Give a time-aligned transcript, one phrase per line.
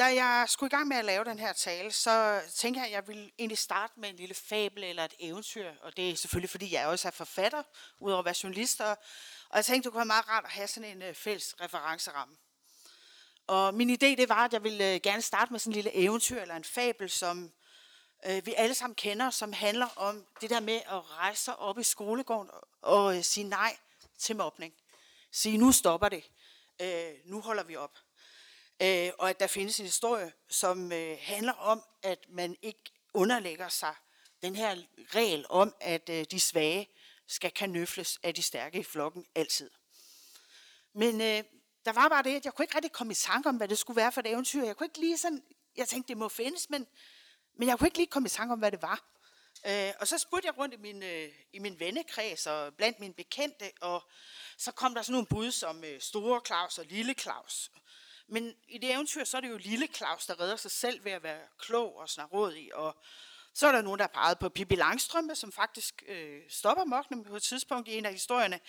[0.00, 2.92] da jeg skulle i gang med at lave den her tale, så tænkte jeg, at
[2.92, 5.72] jeg ville egentlig starte med en lille fabel eller et eventyr.
[5.82, 7.62] Og det er selvfølgelig, fordi jeg også er forfatter,
[7.98, 8.80] udover at være journalist.
[8.80, 8.98] Og,
[9.48, 12.36] og jeg tænkte, det kunne være meget rart at have sådan en øh, fælles referenceramme.
[13.46, 15.94] Og min idé, det var, at jeg ville øh, gerne starte med sådan en lille
[15.94, 17.52] eventyr eller en fabel, som
[18.26, 21.78] øh, vi alle sammen kender, som handler om det der med at rejse sig op
[21.78, 23.76] i skolegården og, og sige nej
[24.18, 24.74] til mobning.
[25.32, 26.24] Sige, nu stopper det.
[26.82, 27.98] Uh, nu holder vi op
[28.82, 32.84] øh, og at der findes en historie, som øh, handler om, at man ikke
[33.14, 33.94] underlægger sig
[34.42, 34.76] den her
[35.14, 36.88] regel om, at øh, de svage
[37.26, 39.70] skal kanøfles af de stærke i flokken altid.
[40.92, 41.44] Men øh,
[41.84, 43.78] der var bare det, at jeg kunne ikke rigtig komme i tanke om, hvad det
[43.78, 44.64] skulle være for et eventyr.
[44.64, 45.42] Jeg kunne ikke lige sådan,
[45.76, 46.86] jeg tænkte, det må findes, men,
[47.54, 49.10] men jeg kunne ikke lige komme i tanke om, hvad det var.
[49.66, 53.14] Øh, og så spurgte jeg rundt i min, øh, i min vennekreds og blandt mine
[53.14, 54.10] bekendte, og
[54.58, 57.70] så kom der sådan nogle bud som øh, Store Claus og Lille Claus.
[58.30, 61.12] Men i det eventyr, så er det jo lille Claus, der redder sig selv ved
[61.12, 62.74] at være klog og snarådig.
[62.74, 62.96] Og
[63.54, 67.24] så er der nogen, der har peget på Pippi Langstrømpe, som faktisk øh, stopper mokne
[67.24, 68.60] på et tidspunkt i en af historierne.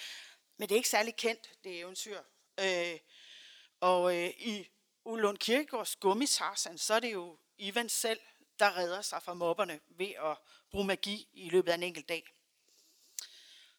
[0.57, 2.21] Men det er ikke særlig kendt, det eventyr.
[2.59, 2.99] Øh,
[3.79, 4.67] og øh, i
[5.05, 8.19] Ulund Kirkegaards Gummitarsan, så er det jo Ivan selv,
[8.59, 10.37] der redder sig fra mobberne ved at
[10.71, 12.23] bruge magi i løbet af en enkelt dag.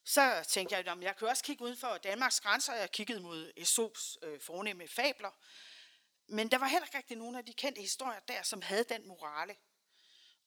[0.05, 2.75] Så tænkte jeg, at jeg kan også kigge uden for Danmarks grænser.
[2.75, 5.31] Jeg kiggede mod Esops øh, fornemme fabler.
[6.33, 9.09] Men der var heller ikke rigtig nogen af de kendte historier der, som havde den
[9.09, 9.57] morale.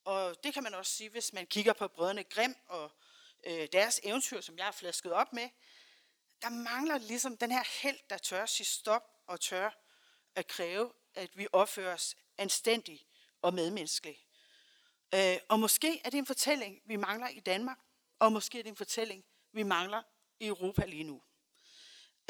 [0.05, 2.91] Og det kan man også sige, hvis man kigger på brødrene Grim og
[3.43, 5.49] øh, deres eventyr, som jeg har flasket op med.
[6.41, 9.69] Der mangler ligesom den her held, der tør sige stop og tør
[10.35, 13.05] at kræve, at vi opfører os anstændigt
[13.41, 14.25] og medmenneskeligt.
[15.13, 17.79] Øh, og måske er det en fortælling, vi mangler i Danmark,
[18.19, 20.03] og måske er det en fortælling, vi mangler
[20.39, 21.21] i Europa lige nu.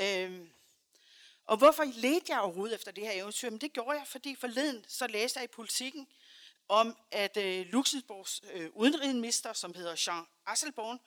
[0.02, 0.48] Øh,
[1.46, 3.50] og hvorfor ledte jeg overhovedet efter det her eventyr?
[3.50, 6.08] Men det gjorde jeg, fordi forleden så læste jeg i politikken
[6.68, 11.00] om, at øh, Luxemburgs øh, udenrigsminister, som hedder Jean Asselborn,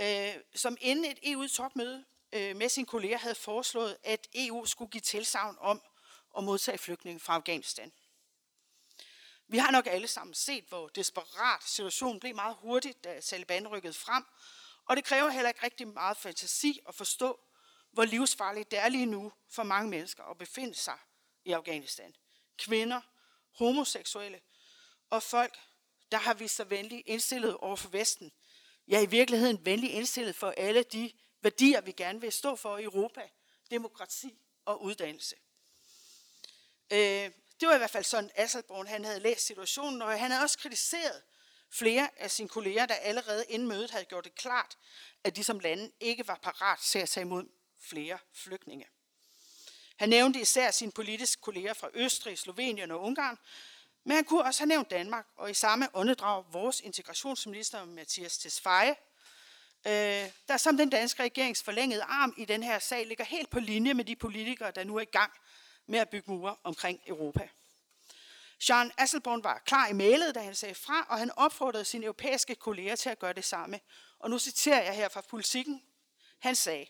[0.00, 5.00] øh, som inden et EU-topmøde øh, med sine kolleger havde foreslået, at EU skulle give
[5.00, 5.82] tilsavn om
[6.38, 7.92] at modtage flygtninge fra Afghanistan.
[9.48, 13.92] Vi har nok alle sammen set, hvor desperat situationen blev meget hurtigt, da Taliban rykkede
[13.92, 14.24] frem,
[14.84, 17.40] og det kræver heller ikke rigtig meget fantasi at forstå,
[17.92, 20.98] hvor livsfarligt det er lige nu for mange mennesker at befinde sig
[21.44, 22.16] i Afghanistan.
[22.58, 23.00] Kvinder,
[23.58, 24.40] homoseksuelle
[25.10, 25.58] og folk,
[26.12, 28.32] der har vist sig venligt indstillet over for Vesten.
[28.88, 32.84] Ja, i virkeligheden venligt indstillet for alle de værdier, vi gerne vil stå for i
[32.84, 33.28] Europa.
[33.70, 35.36] Demokrati og uddannelse.
[36.92, 37.30] Øh,
[37.60, 40.58] det var i hvert fald sådan, Asselborn han havde læst situationen, og han havde også
[40.58, 41.22] kritiseret
[41.70, 44.78] flere af sine kolleger, der allerede inden mødet havde gjort det klart,
[45.24, 47.48] at de som lande ikke var parat til at tage imod
[47.80, 48.86] flere flygtninge.
[49.96, 53.38] Han nævnte især sine politiske kolleger fra Østrig, Slovenien og Ungarn,
[54.04, 58.94] men han kunne også have nævnt Danmark, og i samme åndedrag vores integrationsminister Mathias Tesfaye,
[59.86, 63.60] øh, der som den danske regerings forlængede arm i den her sag ligger helt på
[63.60, 65.32] linje med de politikere, der nu er i gang
[65.86, 67.48] med at bygge mure omkring Europa.
[68.68, 72.54] Jean Asselborn var klar i mailet, da han sagde fra, og han opfordrede sine europæiske
[72.54, 73.80] kolleger til at gøre det samme.
[74.18, 75.82] Og nu citerer jeg her fra politikken.
[76.38, 76.86] Han sagde,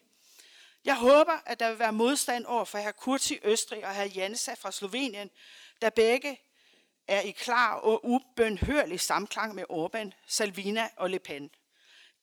[0.84, 4.54] jeg håber, at der vil være modstand over for herr Kurti Østrig og herr Jansa
[4.54, 5.30] fra Slovenien,
[5.80, 6.40] der begge
[7.06, 11.50] er i klar og ubønhørlig samklang med Orbán, Salvina og Le Pen.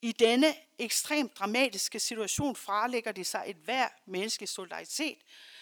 [0.02, 5.18] I denne ekstremt dramatiske situation fralægger de sig et hver menneskelig solidaritet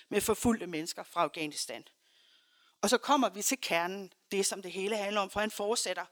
[0.08, 1.84] med forfulgte mennesker fra Afghanistan.
[2.82, 6.04] Og så kommer vi til kernen, det som det hele handler om, for han fortsætter.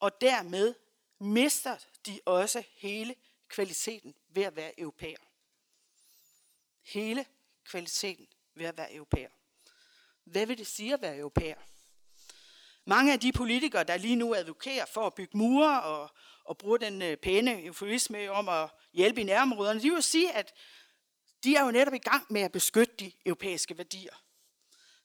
[0.00, 0.74] Og dermed
[1.18, 1.76] mister
[2.06, 3.14] de også hele
[3.48, 5.29] kvaliteten ved at være europæer
[6.92, 7.26] hele
[7.64, 9.28] kvaliteten ved at være europæer.
[10.24, 11.56] Hvad vil det sige at være europæer?
[12.84, 16.10] Mange af de politikere, der lige nu advokerer for at bygge mure og,
[16.44, 20.52] og bruge den øh, pæne eufemisme om at hjælpe i nærområderne, de vil sige, at
[21.44, 24.22] de er jo netop i gang med at beskytte de europæiske værdier.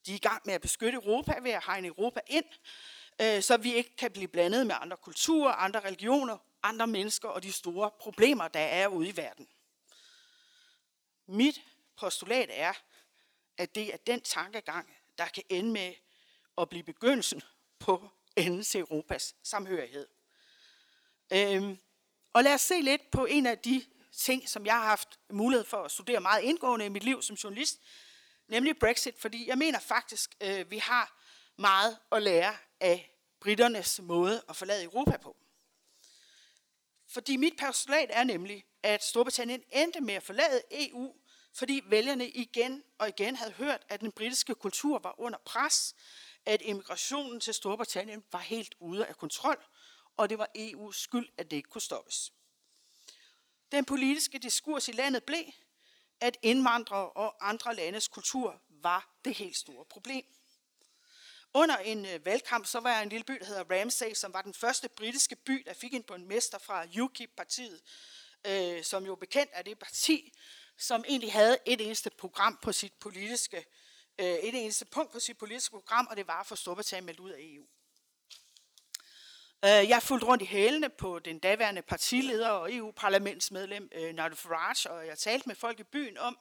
[0.06, 2.46] De er i gang med at beskytte Europa ved at hegne Europa ind,
[3.22, 7.43] øh, så vi ikke kan blive blandet med andre kulturer, andre religioner, andre mennesker og
[7.43, 9.47] de store problemer, der er ude i verden.
[11.28, 11.61] Mit
[11.97, 12.74] postulat er,
[13.58, 15.94] at det er den tankegang, der kan ende med
[16.58, 17.42] at blive begyndelsen
[17.80, 20.08] på enden til Europas samhørighed.
[21.34, 21.80] Øhm,
[22.34, 25.66] og lad os se lidt på en af de ting, som jeg har haft mulighed
[25.66, 27.80] for at studere meget indgående i mit liv som journalist,
[28.48, 31.22] nemlig Brexit, fordi jeg mener faktisk, øh, vi har
[31.58, 35.36] meget at lære af britternes måde at forlade Europa på.
[37.08, 41.16] Fordi mit postulat er nemlig, at Storbritannien endte med at forlade EU,
[41.57, 45.96] fordi vælgerne igen og igen havde hørt, at den britiske kultur var under pres,
[46.46, 49.66] at immigrationen til Storbritannien var helt ude af kontrol,
[50.17, 52.34] og det var EU's skyld, at det ikke kunne stoppes.
[53.72, 55.46] Den politiske diskurs i landet blev,
[56.22, 60.25] at indvandrere og andre landes kultur var det helt store problem.
[61.53, 64.41] Under en øh, valgkamp, så var jeg en lille by, der hedder Ramsay, som var
[64.41, 67.81] den første britiske by, der fik en borgmester fra UKIP-partiet,
[68.47, 70.34] øh, som jo bekendt er det parti,
[70.78, 73.66] som egentlig havde et eneste program på sit politiske,
[74.20, 77.20] øh, et eneste punkt på sit politiske program, og det var at få Storbritannien meldt
[77.20, 77.66] ud af EU.
[79.66, 84.92] Øh, jeg fulgte rundt i hælene på den daværende partileder og EU-parlamentsmedlem øh, Nigel Farage,
[84.92, 86.38] og jeg talte med folk i byen om,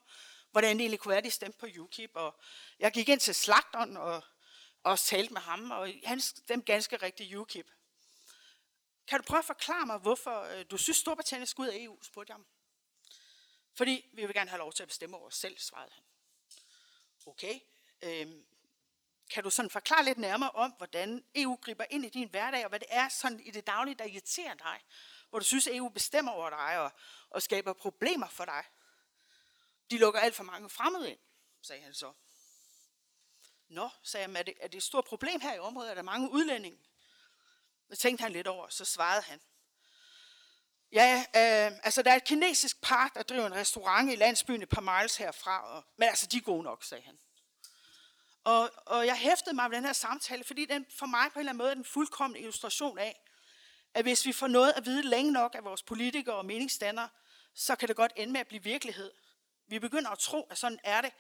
[0.51, 2.11] hvordan det egentlig kunne være, at de stemte på UKIP.
[2.15, 2.41] Og
[2.79, 4.25] jeg gik ind til slagteren og
[4.83, 7.71] også talte med ham, og han stemte ganske rigtigt UKIP.
[9.09, 12.03] Kan du prøve at forklare mig, hvorfor øh, du synes, Storbritannien skal ud af EU,
[12.03, 12.47] spurgte jeg ham.
[13.75, 16.05] Fordi vi vil gerne have lov til at bestemme over os selv, svarede han.
[17.27, 17.61] Okay,
[18.03, 18.47] øhm,
[19.31, 22.69] kan du sådan forklare lidt nærmere om, hvordan EU griber ind i din hverdag, og
[22.69, 24.81] hvad det er sådan i det daglige, der irriterer dig,
[25.31, 26.93] hvor du synes, at EU bestemmer over dig og,
[27.31, 28.65] og skaber problemer for dig?
[29.91, 31.19] De lukker alt for mange fremmede ind,
[31.63, 32.13] sagde han så.
[33.69, 35.91] Nå, sagde jeg, er det, er det et stort problem her i området?
[35.91, 36.79] Er der mange udlændinge?
[37.91, 39.41] Det tænkte han lidt over, så svarede han.
[40.95, 44.69] Ja, øh, altså der er et kinesisk par, der driver en restaurant i landsbyen et
[44.69, 47.19] par miles herfra, og, men altså de er gode nok, sagde han.
[48.45, 51.41] Og, og jeg hæftede mig ved den her samtale, fordi den for mig på en
[51.41, 53.21] eller anden måde er den fuldkommende illustration af,
[53.95, 57.09] at hvis vi får noget at vide længe nok af vores politikere og meningsstandere,
[57.55, 59.11] så kan det godt ende med at blive virkelighed.
[59.67, 61.13] Vi begynder at tro, at sådan er det,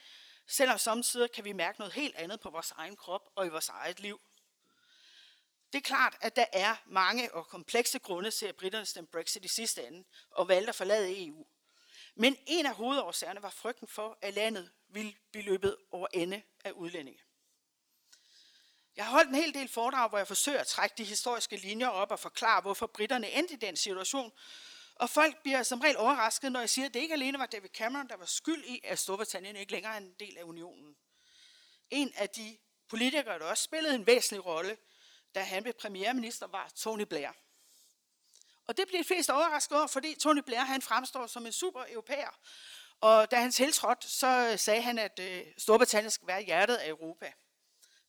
[0.46, 3.68] selvom samtidig kan vi mærke noget helt andet på vores egen krop og i vores
[3.68, 4.20] eget liv.
[5.74, 9.44] Det er klart, at der er mange og komplekse grunde til, at britterne stemte Brexit
[9.44, 11.46] i sidste ende og valgte at forlade EU.
[12.16, 16.70] Men en af hovedårsagerne var frygten for, at landet ville blive løbet over ende af
[16.70, 17.20] udlændinge.
[18.96, 21.88] Jeg har holdt en hel del foredrag, hvor jeg forsøger at trække de historiske linjer
[21.88, 24.32] op og forklare, hvorfor britterne endte i den situation.
[24.94, 27.68] Og folk bliver som regel overrasket, når jeg siger, at det ikke alene var David
[27.68, 30.96] Cameron, der var skyld i, at Storbritannien ikke længere er en del af unionen.
[31.90, 34.76] En af de politikere, der også spillede en væsentlig rolle,
[35.34, 37.30] da han blev premierminister, var Tony Blair.
[38.66, 41.84] Og det bliver de fleste overrasket over, fordi Tony Blair han fremstår som en super
[41.88, 42.38] europæer.
[43.00, 47.32] Og da han tiltrådte, så sagde han, at øh, Storbritannien skal være hjertet af Europa.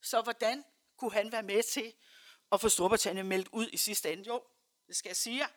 [0.01, 0.63] Så hvordan
[0.97, 1.93] kunne han være med til
[2.51, 4.23] at få Storbritannien meldt ud i sidste ende?
[4.27, 4.43] Jo,
[4.87, 5.47] det skal jeg sige.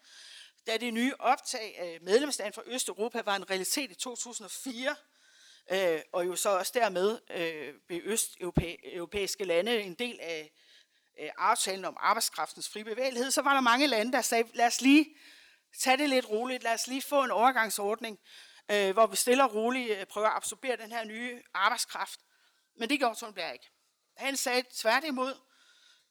[0.67, 4.97] Da det nye optag af medlemsland fra Østeuropa var en realitet i 2004,
[5.71, 10.53] øh, og jo så også dermed øh, blev østeuropæiske lande en del af
[11.19, 14.81] øh, aftalen om arbejdskraftens fri bevægelighed, så var der mange lande, der sagde, lad os
[14.81, 15.17] lige
[15.79, 18.19] tage det lidt roligt, lad os lige få en overgangsordning,
[18.71, 22.21] øh, hvor vi stille og roligt øh, prøver at absorbere den her nye arbejdskraft.
[22.77, 23.71] Men det gjorde Tony ikke.
[24.17, 25.35] Han sagde tværtimod,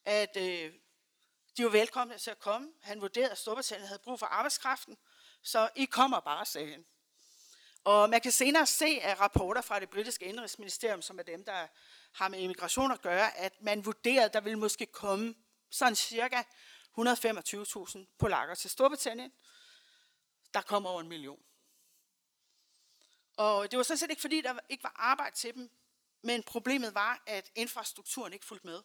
[0.06, 0.74] at øh,
[1.58, 2.68] de var velkomne til at komme.
[2.82, 4.98] Han vurderede, at Storbritannien havde brug for arbejdskraften,
[5.44, 6.86] så I kommer bare, sagde han.
[7.84, 11.68] Og man kan senere se af rapporter fra det britiske indrigsministerium, som er dem, der
[12.18, 15.36] har med immigration at gøre, at man vurderede, at der ville måske komme
[15.70, 16.44] sådan cirka
[17.00, 19.32] 125.000 polakker til Storbritannien.
[20.54, 21.44] Der kommer over en million.
[23.38, 25.70] Og det var sådan set ikke, fordi der ikke var arbejde til dem,
[26.22, 28.82] men problemet var, at infrastrukturen ikke fulgte med.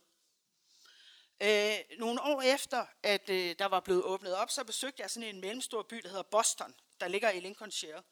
[1.41, 5.29] Øh, nogle år efter, at øh, der var blevet åbnet op, så besøgte jeg sådan
[5.29, 8.03] en mellemstor by, der hedder Boston, der ligger i Lincolnshire.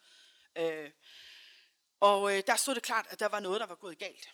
[0.56, 0.90] Øh,
[2.00, 4.28] og øh, der stod det klart, at der var noget, der var gået galt.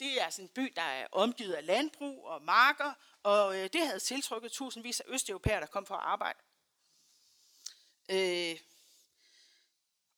[0.00, 3.86] Det er sådan en by, der er omgivet af landbrug og marker, og øh, det
[3.86, 6.38] havde tiltrukket tusindvis af østeuropæere, der kom for at arbejde.
[8.08, 8.60] Øh,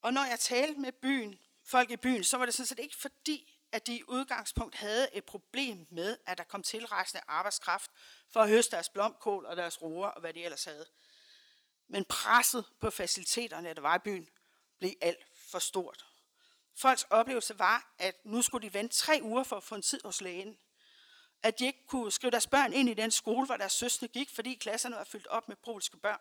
[0.02, 2.97] og når jeg talte med byen, folk i byen, så var det sådan set ikke
[2.97, 7.90] fordi, at de i udgangspunkt havde et problem med, at der kom tilrejsende arbejdskraft
[8.30, 10.87] for at høste deres blomkål og deres roer og hvad de ellers havde.
[11.88, 14.28] Men presset på faciliteterne, der var i byen,
[14.78, 16.08] blev alt for stort.
[16.78, 20.00] Folks oplevelse var, at nu skulle de vente tre uger for at få en tid
[20.04, 20.58] hos lægen.
[21.42, 24.30] At de ikke kunne skrive deres børn ind i den skole, hvor deres søstre gik,
[24.35, 26.20] fordi klasserne var fyldt op med polske børn.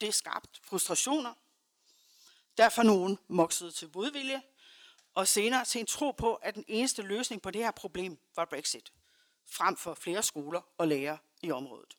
[0.00, 1.34] Det skabte frustrationer.
[2.56, 4.42] Derfor nogen moksede til modvilje,
[5.14, 8.44] og senere til en tro på, at den eneste løsning på det her problem var
[8.44, 8.92] Brexit,
[9.46, 11.96] frem for flere skoler og lærere i området.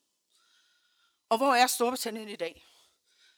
[1.29, 2.65] Og hvor er Storbritannien i dag?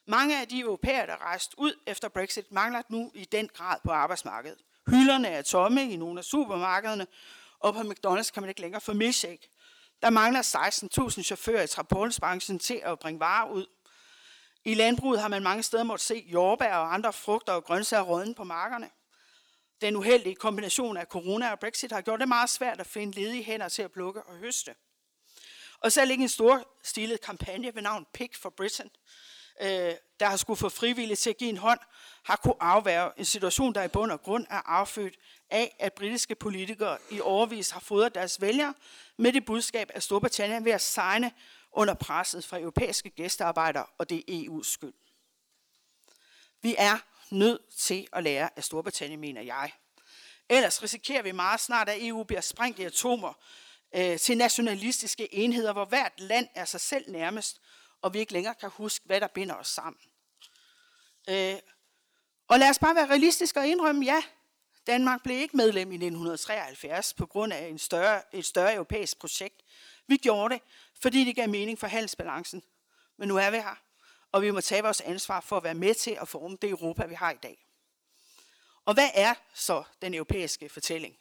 [0.07, 3.91] Mange af de europæere, der rejste ud efter Brexit, mangler nu i den grad på
[3.91, 4.57] arbejdsmarkedet.
[4.87, 7.07] Hylderne er tomme i nogle af supermarkederne,
[7.59, 9.49] og på McDonald's kan man ikke længere få milkshake.
[10.01, 13.65] Der mangler 16.000 chauffører i transportbranchen til at bringe varer ud.
[14.65, 18.35] I landbruget har man mange steder måttet se jordbær og andre frugter og grøntsager rådne
[18.35, 18.89] på markerne.
[19.81, 23.43] Den uheldige kombination af corona og Brexit har gjort det meget svært at finde ledige
[23.43, 24.75] hænder til at plukke og høste.
[25.79, 28.89] Og selv ikke en stor stilet kampagne ved navn Pick for Britain,
[29.61, 31.79] øh, der har skulle få frivillige til at give en hånd,
[32.23, 35.15] har kunne afværge en situation, der i bund og grund er affødt
[35.49, 38.73] af, at britiske politikere i overvis har fodret deres vælgere
[39.17, 41.31] med det budskab, at Storbritannien ved at signe
[41.71, 44.93] under presset fra europæiske gæstearbejdere, og det er EU's skyld.
[46.61, 46.97] Vi er
[47.29, 49.71] nødt til at lære af Storbritannien, mener jeg.
[50.49, 53.33] Ellers risikerer vi meget snart, at EU bliver sprængt i atomer
[53.95, 57.61] øh, til nationalistiske enheder, hvor hvert land er sig selv nærmest,
[58.01, 60.01] og vi ikke længere kan huske, hvad der binder os sammen.
[61.29, 61.55] Øh,
[62.47, 64.23] og lad os bare være realistiske og indrømme, ja,
[64.87, 69.61] Danmark blev ikke medlem i 1973 på grund af en større, et større europæisk projekt.
[70.07, 70.61] Vi gjorde det,
[71.01, 72.63] fordi det gav mening for handelsbalancen.
[73.17, 73.75] Men nu er vi her,
[74.31, 77.05] og vi må tage vores ansvar for at være med til at forme det Europa,
[77.05, 77.65] vi har i dag.
[78.85, 81.17] Og hvad er så den europæiske fortælling?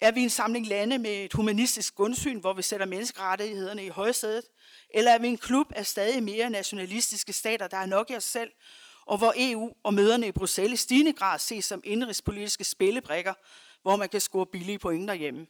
[0.00, 4.44] Er vi en samling lande med et humanistisk grundsyn, hvor vi sætter menneskerettighederne i højsædet?
[4.90, 8.24] Eller er vi en klub af stadig mere nationalistiske stater, der er nok i os
[8.24, 8.50] selv,
[9.06, 13.34] og hvor EU og møderne i Bruxelles i stigende grad ses som indrigspolitiske spillebrikker,
[13.82, 15.46] hvor man kan score billige point derhjemme?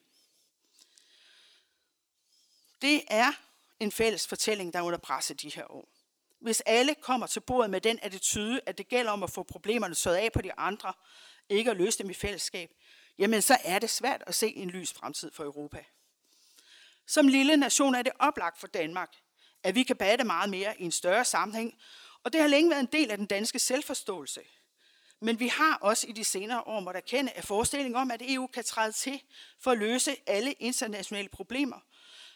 [2.82, 3.32] Det er
[3.80, 5.88] en fælles fortælling, der er under pres i de her år.
[6.40, 9.94] Hvis alle kommer til bordet med den attitude, at det gælder om at få problemerne
[9.94, 10.92] sået af på de andre,
[11.48, 12.70] ikke at løse dem i fællesskab,
[13.18, 15.84] jamen så er det svært at se en lys fremtid for Europa.
[17.06, 19.12] Som lille nation er det oplagt for Danmark,
[19.62, 21.74] at vi kan batte meget mere i en større sammenhæng,
[22.24, 24.40] og det har længe været en del af den danske selvforståelse.
[25.20, 28.46] Men vi har også i de senere år måtte erkende, at forestillingen om, at EU
[28.46, 29.20] kan træde til
[29.60, 31.80] for at løse alle internationale problemer,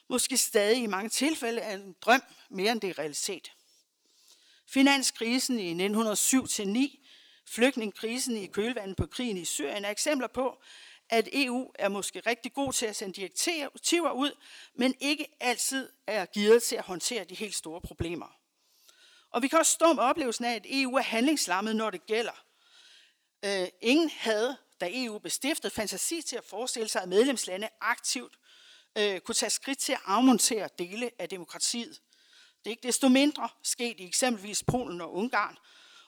[0.08, 3.52] måske stadig i mange tilfælde er en drøm mere end det er realitet.
[4.66, 6.97] Finanskrisen i 1907-9,
[7.48, 10.62] flygtningekrisen i kølvandet på krigen i Syrien er eksempler på,
[11.08, 14.36] at EU er måske rigtig god til at sende direktiver ud,
[14.74, 18.38] men ikke altid er givet til at håndtere de helt store problemer.
[19.30, 22.44] Og vi kan også stå med oplevelsen af, at EU er handlingslammet, når det gælder.
[23.44, 28.38] Øh, ingen havde, da EU bestiftede, fantasi til at forestille sig, at medlemslande aktivt
[28.98, 32.00] øh, kunne tage skridt til at afmontere dele af demokratiet.
[32.58, 35.56] Det er ikke desto mindre sket i eksempelvis Polen og Ungarn,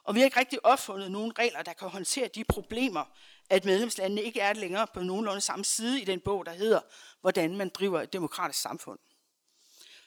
[0.05, 3.05] og vi har ikke rigtig opfundet nogen regler, der kan håndtere de problemer,
[3.51, 6.81] at medlemslandene ikke er længere på nogenlunde samme side i den bog, der hedder,
[7.21, 8.99] hvordan man driver et demokratisk samfund.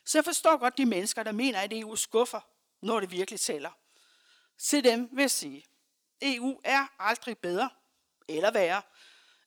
[0.06, 2.40] Så jeg forstår godt de mennesker, der mener, at EU skuffer,
[2.82, 3.72] når det virkelig tæller.
[4.58, 5.66] Til dem vil jeg sige,
[6.22, 7.70] EU er aldrig bedre
[8.28, 8.82] eller værre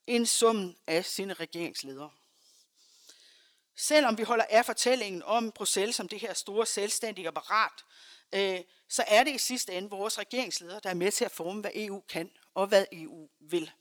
[0.07, 2.11] end summen af sine regeringsledere.
[3.77, 7.85] Selvom vi holder af fortællingen om Bruxelles som det her store selvstændige apparat,
[8.33, 11.61] øh, så er det i sidste ende vores regeringsledere, der er med til at forme,
[11.61, 13.73] hvad EU kan og hvad EU vil.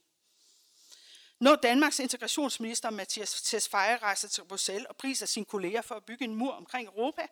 [1.40, 6.24] Når Danmarks integrationsminister Mathias Tesfaye rejser til Bruxelles og priser sine kolleger for at bygge
[6.24, 7.26] en mur omkring Europa,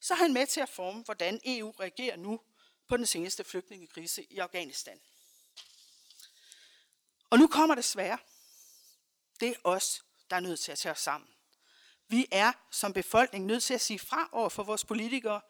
[0.00, 2.40] så er han med til at forme, hvordan EU reagerer nu
[2.88, 5.00] på den seneste flygtningekrise i Afghanistan.
[7.30, 8.18] Og nu kommer det svære.
[9.40, 11.30] Det er os, der er nødt til at tage os sammen.
[12.08, 15.40] Vi er som befolkning nødt til at sige fra over for vores politikere.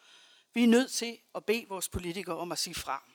[0.57, 3.11] Vi er nødt til at bede vores politikere om at sige fra.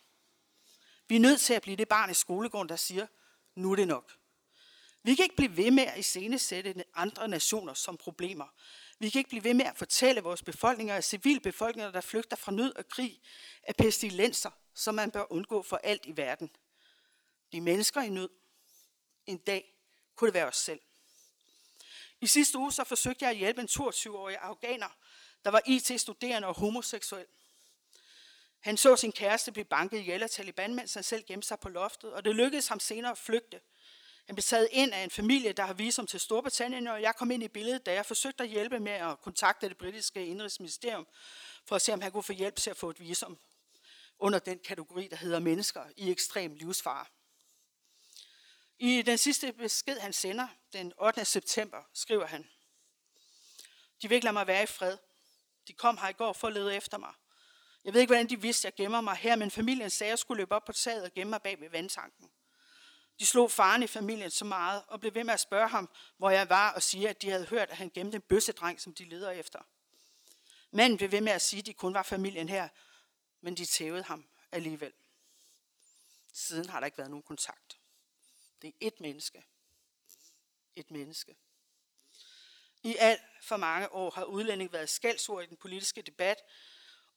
[1.08, 3.08] Vi er nødt til at blive det barn i skolegården, der siger,
[3.56, 4.18] nu er det nok.
[5.04, 8.48] Vi kan ikke blive ved med at iscenesætte andre nationer som problemer.
[9.00, 12.52] Vi kan ikke blive ved med at fortælle vores befolkninger og civilbefolkninger, der flygter fra
[12.52, 13.22] nød og krig,
[13.64, 16.50] af pestilenser, som man bør undgå for alt i verden.
[17.52, 18.30] De mennesker i nød.
[19.26, 19.76] En dag
[20.16, 20.80] kunne det være os selv.
[22.22, 24.98] I sidste uge så forsøgte jeg at hjælpe en 22-årig afghaner,
[25.46, 27.26] der var IT-studerende og homoseksuel.
[28.60, 31.70] Han så sin kæreste blive banket ihjel af Taliban, mens han selv gemte sig på
[31.70, 33.62] loftet, og det lykkedes ham senere at flygte.
[34.26, 37.32] Han blev taget ind af en familie, der har visum til Storbritannien, og jeg kom
[37.32, 41.08] ind i billedet, da jeg forsøgte at hjælpe med at kontakte det britiske indrigsministerium,
[41.66, 43.38] for at se, om han kunne få hjælp til at få et visum
[44.20, 47.06] under den kategori, der hedder mennesker i ekstrem livsfare.
[48.80, 51.26] I den sidste besked, han sender, den 8.
[51.26, 52.50] september, skriver han,
[54.02, 54.98] De vil ikke lade mig være i fred.
[55.72, 57.14] De kom her i går for at lede efter mig.
[57.84, 60.12] Jeg ved ikke, hvordan de vidste, at jeg gemmer mig her, men familien sagde, at
[60.12, 62.32] jeg skulle løbe op på taget og gemme mig bag ved vandtanken.
[63.20, 66.30] De slog faren i familien så meget og blev ved med at spørge ham, hvor
[66.30, 69.06] jeg var, og sige, at de havde hørt, at han gemte en bøssedreng, som de
[69.06, 69.60] leder efter.
[70.72, 72.70] Manden blev ved med at sige, at de kun var familien her,
[73.42, 74.94] men de tævede ham alligevel.
[76.34, 77.80] Siden har der ikke været nogen kontakt.
[78.62, 79.46] Det er et menneske.
[80.76, 81.36] Et menneske.
[82.84, 86.38] I alt for mange år har udlænding været skældsord i den politiske debat,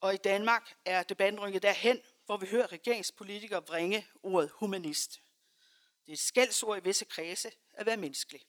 [0.00, 5.20] og i Danmark er debatten rykket derhen, hvor vi hører regeringspolitikere bringe ordet humanist.
[6.06, 8.46] Det er et skældsord i visse kredse at være menneskelig.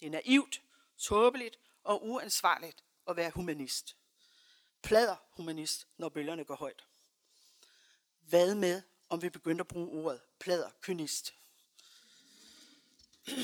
[0.00, 0.62] Det er naivt,
[0.98, 3.96] tåbeligt og uansvarligt at være humanist.
[4.82, 6.84] Plader humanist, når bølgerne går højt.
[8.20, 11.34] Hvad med, om vi begyndte at bruge ordet plader kynist?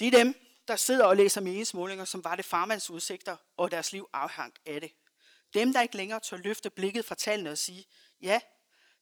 [0.00, 3.92] Det er dem, der sidder og læser meningsmålinger, som var det farmands udsigter, og deres
[3.92, 4.92] liv afhang af det.
[5.54, 7.86] Dem, der ikke længere tør løfte blikket fra tallene og sige,
[8.20, 8.40] ja,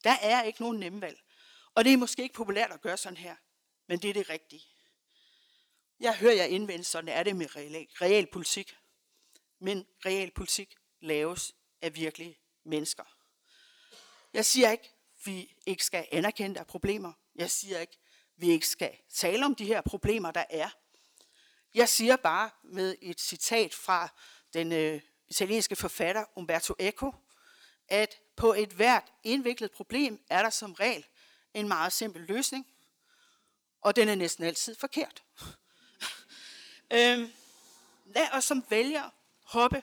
[0.04, 1.22] der er ikke nogen nemme valg.
[1.74, 3.36] Og det er måske ikke populært at gøre sådan her,
[3.88, 4.64] men det er det rigtige.
[6.00, 8.76] Jeg hører jer indvende, sådan er det med real, real politik.
[9.60, 13.04] Men real politik laves af virkelige mennesker.
[14.32, 14.90] Jeg siger ikke,
[15.24, 17.12] vi ikke skal anerkende, der er problemer.
[17.34, 17.98] Jeg siger ikke,
[18.36, 20.70] vi ikke skal tale om de her problemer, der er.
[21.76, 24.08] Jeg siger bare med et citat fra
[24.54, 27.14] den øh, italienske forfatter Umberto Eco,
[27.88, 31.06] at på et hvert indviklet problem er der som regel
[31.54, 32.66] en meget simpel løsning,
[33.80, 35.22] og den er næsten altid forkert.
[36.96, 37.32] øhm,
[38.06, 39.10] lad os som vælger
[39.44, 39.82] hoppe,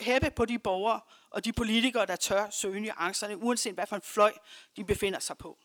[0.00, 4.02] hæppe på de borgere og de politikere, der tør søge nuancerne, uanset hvad for en
[4.02, 4.32] fløj
[4.76, 5.58] de befinder sig på.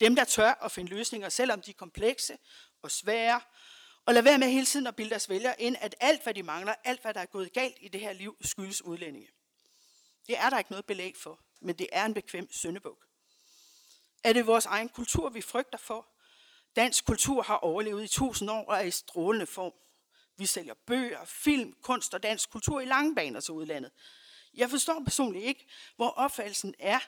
[0.00, 2.38] Dem, der tør at finde løsninger, selvom de er komplekse
[2.82, 3.40] og svære,
[4.06, 6.42] og lad være med hele tiden at bilde deres vælgere ind, at alt, hvad de
[6.42, 9.28] mangler, alt, hvad der er gået galt i det her liv, skyldes udlændinge.
[10.26, 13.06] Det er der ikke noget belæg for, men det er en bekvem syndebuk.
[14.24, 16.06] Er det vores egen kultur, vi frygter for?
[16.76, 19.72] Dansk kultur har overlevet i tusind år og er i strålende form.
[20.36, 23.92] Vi sælger bøger, film, kunst og dansk kultur i lange baner til udlandet.
[24.54, 26.98] Jeg forstår personligt ikke, hvor opfattelsen er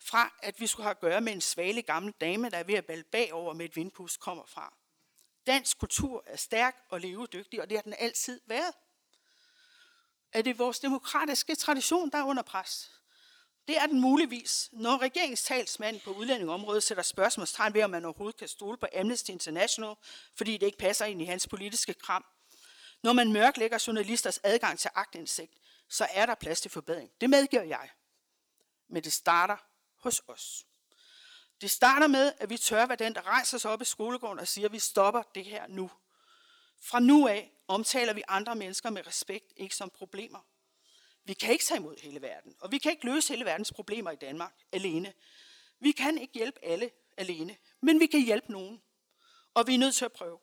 [0.00, 2.74] fra, at vi skulle have at gøre med en svale gammel dame, der er ved
[2.74, 4.74] at balde bagover med et vindpust kommer fra.
[5.46, 8.74] Dansk kultur er stærk og levedygtig, og det har den altid været.
[10.32, 12.90] Er det vores demokratiske tradition, der er under pres?
[13.68, 18.48] Det er den muligvis, når regeringstalsmanden på udlændingområdet sætter spørgsmålstegn ved, om man overhovedet kan
[18.48, 19.94] stole på Amnesty International,
[20.34, 22.24] fordi det ikke passer ind i hans politiske kram.
[23.02, 25.52] Når man mørklægger journalisters adgang til agtindsigt,
[25.88, 27.10] så er der plads til forbedring.
[27.20, 27.90] Det medgiver jeg.
[28.88, 29.56] Men det starter
[29.96, 30.66] hos os.
[31.60, 34.48] Det starter med, at vi tør være den, der rejser sig op i skolegården og
[34.48, 35.90] siger, at vi stopper det her nu.
[36.80, 40.38] Fra nu af omtaler vi andre mennesker med respekt, ikke som problemer.
[41.24, 44.10] Vi kan ikke tage imod hele verden, og vi kan ikke løse hele verdens problemer
[44.10, 45.12] i Danmark alene.
[45.80, 48.82] Vi kan ikke hjælpe alle alene, men vi kan hjælpe nogen.
[49.54, 50.38] Og vi er nødt til at prøve.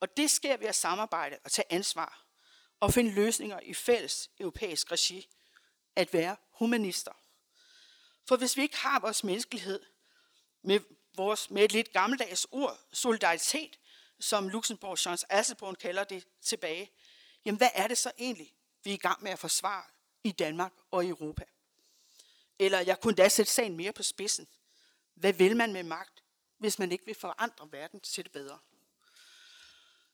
[0.00, 2.24] Og det sker ved at samarbejde og tage ansvar
[2.80, 5.28] og finde løsninger i fælles europæisk regi.
[5.96, 7.12] At være humanister.
[8.28, 9.80] For hvis vi ikke har vores menneskelighed
[10.64, 10.80] med,
[11.16, 13.78] vores, med et lidt gammeldags ord, solidaritet,
[14.20, 16.90] som Luxembourg Jean Asselborn kalder det tilbage,
[17.44, 19.84] jamen hvad er det så egentlig, vi er i gang med at forsvare
[20.24, 21.44] i Danmark og i Europa?
[22.58, 24.48] Eller jeg kunne da sætte sagen mere på spidsen.
[25.14, 26.22] Hvad vil man med magt,
[26.58, 28.58] hvis man ikke vil forandre verden til det bedre?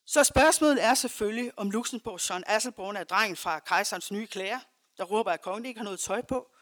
[0.05, 4.59] Så spørgsmålet er selvfølgelig, om Luxembourg Jean Asselborn er drengen fra kejserens nye klæder,
[4.97, 6.55] der råber, at kongen ikke har noget tøj på,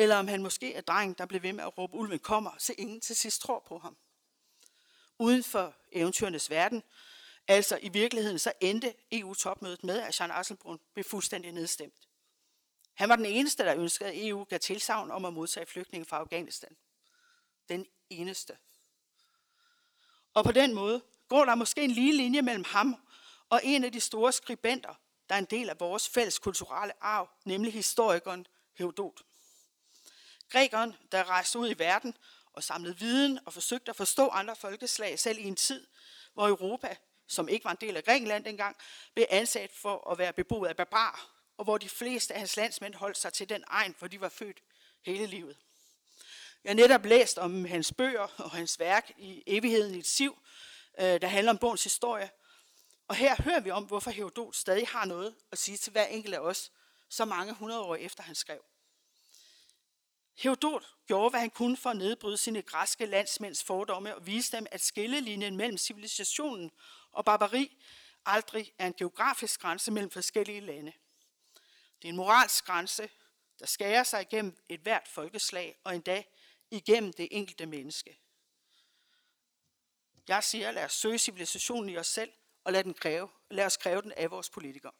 [0.00, 2.74] eller om han måske er drengen, der bliver ved med at råbe, ulven kommer, så
[2.78, 3.96] ingen til sidst tror på ham.
[5.18, 6.82] Uden for eventyrenes verden,
[7.48, 12.08] altså i virkeligheden, så endte EU-topmødet med, at Jean Asselbrun blev fuldstændig nedstemt.
[12.94, 16.16] Han var den eneste, der ønskede, at EU gav tilsavn om at modtage flygtninge fra
[16.16, 16.76] Afghanistan.
[17.68, 18.56] Den eneste.
[20.34, 22.96] Og på den måde går der måske en lige linje mellem ham
[23.48, 24.94] og en af de store skribenter,
[25.28, 28.46] der er en del af vores fælles kulturelle arv, nemlig historikeren
[28.78, 29.22] Herodot.
[30.50, 32.16] Grækeren, der rejste ud i verden
[32.52, 35.86] og samlede viden og forsøgte at forstå andre folkeslag, selv i en tid,
[36.34, 38.76] hvor Europa, som ikke var en del af Grækenland dengang,
[39.14, 42.94] blev ansat for at være beboet af barbarer, og hvor de fleste af hans landsmænd
[42.94, 44.62] holdt sig til den egen, hvor de var født
[45.02, 45.56] hele livet.
[46.64, 50.38] Jeg har netop læst om hans bøger og hans værk i Evigheden i et siv,
[50.98, 52.30] øh, der handler om bogens historie.
[53.08, 56.34] Og her hører vi om, hvorfor Herodot stadig har noget at sige til hver enkelt
[56.34, 56.72] af os,
[57.08, 58.64] så mange hundrede år efter han skrev.
[60.40, 64.66] Herodot gjorde, hvad han kunne for at nedbryde sine græske landsmænds fordomme og vise dem,
[64.70, 66.70] at skillelinjen mellem civilisationen
[67.12, 67.82] og barbari
[68.26, 70.92] aldrig er en geografisk grænse mellem forskellige lande.
[72.02, 73.10] Det er en moralsk grænse,
[73.58, 76.22] der skærer sig igennem et hvert folkeslag og endda
[76.70, 78.18] igennem det enkelte menneske.
[80.28, 82.32] Jeg siger, lad os søge civilisationen i os selv,
[82.64, 84.92] og lad, den kræve, lad os kræve den af vores politikere.